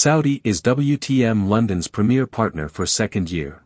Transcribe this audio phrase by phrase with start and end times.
[0.00, 3.64] Saudi is WTM London's premier partner for second year.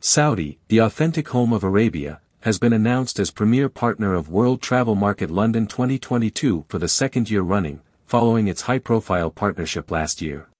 [0.00, 4.94] Saudi, the authentic home of Arabia, has been announced as premier partner of World Travel
[4.94, 10.50] Market London 2022 for the second year running, following its high-profile partnership last year.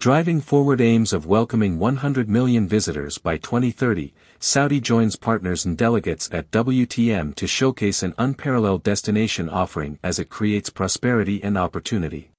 [0.00, 6.30] Driving forward aims of welcoming 100 million visitors by 2030, Saudi joins partners and delegates
[6.32, 12.30] at WTM to showcase an unparalleled destination offering as it creates prosperity and opportunity.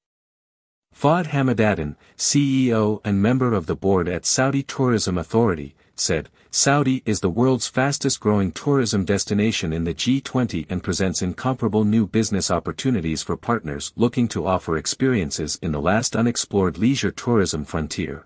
[0.98, 7.20] Fahd Hamidaddin, CEO and member of the board at Saudi Tourism Authority, said, Saudi is
[7.20, 13.22] the world's fastest growing tourism destination in the G20 and presents incomparable new business opportunities
[13.22, 18.26] for partners looking to offer experiences in the last unexplored leisure tourism frontier.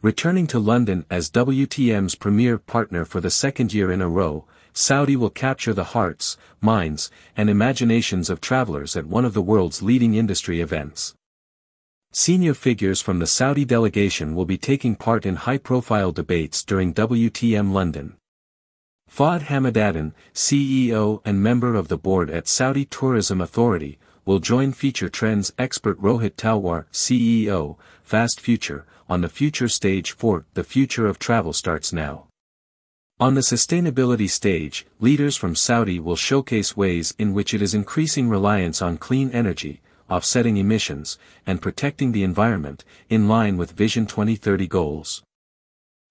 [0.00, 5.14] Returning to London as WTM's premier partner for the second year in a row, Saudi
[5.14, 10.14] will capture the hearts, minds, and imaginations of travelers at one of the world's leading
[10.14, 11.14] industry events.
[12.18, 17.72] Senior figures from the Saudi delegation will be taking part in high-profile debates during WTM
[17.72, 18.16] London.
[19.06, 25.10] Fahd Hamidaddin, CEO and member of the board at Saudi Tourism Authority, will join Future
[25.10, 31.18] Trends expert Rohit Talwar, CEO, Fast Future, on the future stage for The Future of
[31.18, 32.28] Travel Starts Now.
[33.20, 38.30] On the sustainability stage, leaders from Saudi will showcase ways in which it is increasing
[38.30, 44.66] reliance on clean energy, offsetting emissions, and protecting the environment, in line with Vision 2030
[44.66, 45.22] goals.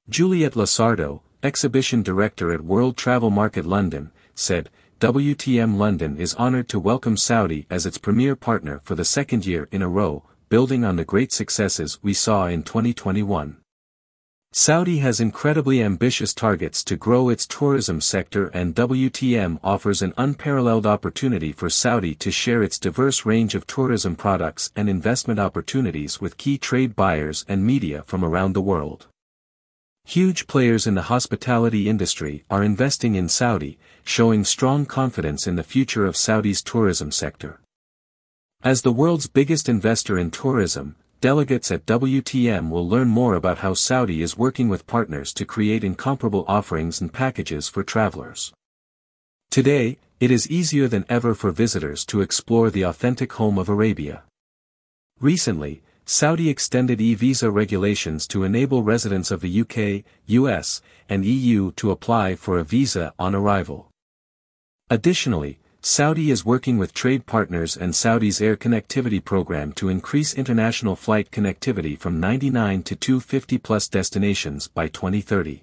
[0.10, 6.80] Juliette Losardo, Exhibition Director at World Travel Market London, said, WTM London is honored to
[6.80, 10.96] welcome Saudi as its premier partner for the second year in a row, building on
[10.96, 13.58] the great successes we saw in 2021.
[14.58, 20.86] Saudi has incredibly ambitious targets to grow its tourism sector and WTM offers an unparalleled
[20.86, 26.38] opportunity for Saudi to share its diverse range of tourism products and investment opportunities with
[26.38, 29.08] key trade buyers and media from around the world.
[30.06, 35.64] Huge players in the hospitality industry are investing in Saudi, showing strong confidence in the
[35.64, 37.60] future of Saudi's tourism sector.
[38.64, 40.96] As the world's biggest investor in tourism,
[41.26, 45.84] delegates at WTM will learn more about how Saudi is working with partners to create
[45.84, 48.54] incomparable offerings and packages for travelers.
[49.50, 54.22] Today, it is easier than ever for visitors to explore the authentic home of Arabia.
[55.20, 61.90] Recently, Saudi extended e-visa regulations to enable residents of the UK, US, and EU to
[61.90, 63.90] apply for a visa on arrival.
[64.92, 65.58] Additionally,
[65.88, 71.30] Saudi is working with trade partners and Saudi's air connectivity program to increase international flight
[71.30, 75.62] connectivity from 99 to 250 plus destinations by 2030.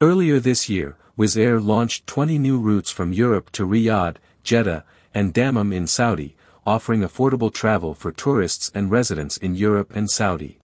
[0.00, 5.34] Earlier this year, Wizz Air launched 20 new routes from Europe to Riyadh, Jeddah, and
[5.34, 6.34] Dammam in Saudi,
[6.66, 10.58] offering affordable travel for tourists and residents in Europe and Saudi.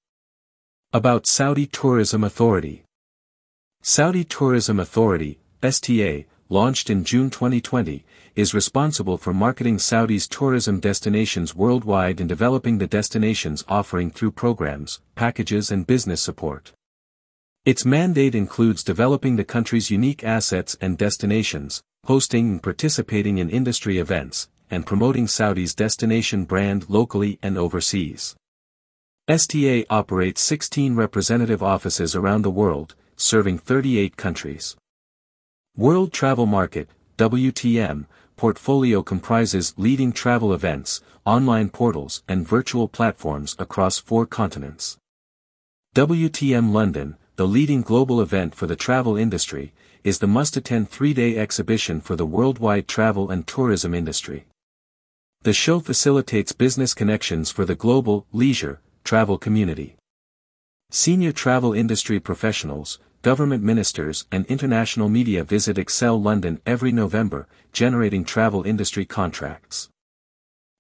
[0.91, 2.83] About Saudi Tourism Authority
[3.83, 11.55] Saudi Tourism Authority, STA, launched in June 2020, is responsible for marketing Saudi's tourism destinations
[11.55, 16.73] worldwide and developing the destinations offering through programs, packages and business support.
[17.65, 23.99] Its mandate includes developing the country's unique assets and destinations, hosting and participating in industry
[23.99, 28.37] events, and promoting Saudi's destination brand locally and overseas.
[29.29, 34.77] STA operates 16 representative offices around the world, serving 38 countries.
[35.77, 43.99] World Travel Market, WTM, portfolio comprises leading travel events, online portals and virtual platforms across
[43.99, 44.99] four continents.
[45.97, 49.73] WTM London, the leading global event for the travel industry,
[50.05, 54.47] is the must-attend three-day exhibition for the worldwide travel and tourism industry.
[55.43, 59.97] The show facilitates business connections for the global, leisure, travel community.
[60.93, 68.23] Senior travel industry professionals, government ministers and international media visit Excel London every November, generating
[68.23, 69.89] travel industry contracts.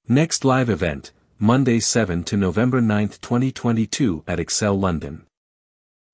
[0.06, 5.24] Next live event, Monday 7 to November 9, 2022 at Excel London.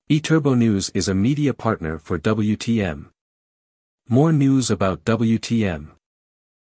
[0.08, 3.06] eTurbo News is a media partner for WTM.
[4.08, 5.88] More news about WTM.